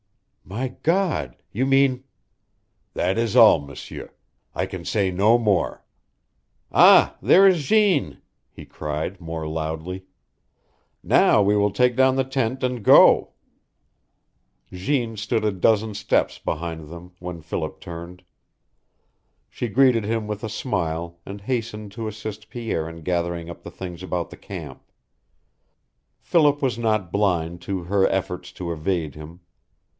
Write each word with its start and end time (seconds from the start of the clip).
"My 0.43 0.69
God, 0.83 1.37
you 1.53 1.65
mean" 1.65 2.03
"That 2.95 3.17
is 3.17 3.35
all, 3.37 3.59
M'sieur. 3.61 4.11
I 4.53 4.65
can 4.65 4.83
say 4.83 5.11
no 5.11 5.37
more. 5.37 5.85
Ah, 6.71 7.15
there 7.21 7.47
is 7.47 7.63
Jeanne!" 7.65 8.19
he 8.49 8.65
cried, 8.65 9.21
more 9.21 9.47
loudly. 9.47 10.07
"Now 11.03 11.41
we 11.41 11.55
will 11.55 11.71
take 11.71 11.95
down 11.95 12.15
the 12.15 12.25
tent, 12.25 12.63
and 12.63 12.83
go." 12.83 13.31
Jeanne 14.73 15.15
stood 15.15 15.45
a 15.45 15.51
dozen 15.51 15.93
steps 15.93 16.37
behind 16.39 16.89
them 16.89 17.13
when 17.19 17.41
Philip 17.43 17.79
turned. 17.79 18.23
She 19.49 19.69
greeted 19.69 20.03
him 20.03 20.27
with 20.27 20.43
a 20.43 20.49
smile, 20.49 21.19
and 21.25 21.41
hastened 21.41 21.91
to 21.93 22.07
assist 22.07 22.49
Pierre 22.49 22.89
in 22.89 23.03
gathering 23.03 23.49
up 23.49 23.61
the 23.61 23.71
things 23.71 24.01
about 24.03 24.31
the 24.31 24.37
camp. 24.37 24.81
Philip 26.19 26.61
was 26.61 26.77
not 26.79 27.11
blind 27.11 27.61
to 27.61 27.83
her 27.83 28.07
efforts 28.09 28.51
to 28.53 28.73
evade 28.73 29.13
him. 29.15 29.41